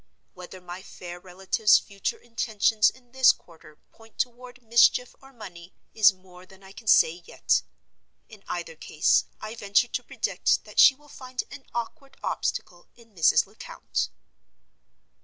Whether 0.33 0.59
my 0.59 0.81
fair 0.81 1.19
relative's 1.19 1.77
future 1.77 2.17
intentions 2.17 2.89
in 2.89 3.11
this 3.11 3.31
quarter 3.31 3.75
point 3.91 4.17
toward 4.17 4.63
Mischief 4.63 5.13
or 5.21 5.31
Money, 5.31 5.75
is 5.93 6.11
more 6.11 6.43
than 6.47 6.63
I 6.63 6.71
can 6.71 6.87
yet 7.03 7.49
say. 7.51 7.63
In 8.27 8.43
either 8.47 8.75
case, 8.75 9.25
I 9.39 9.53
venture 9.53 9.89
to 9.89 10.03
predict 10.03 10.63
that 10.63 10.79
she 10.79 10.95
will 10.95 11.07
find 11.07 11.43
an 11.51 11.65
awkward 11.75 12.17
obstacle 12.23 12.87
in 12.95 13.13
Mrs. 13.13 13.45
Lecount. 13.45 14.09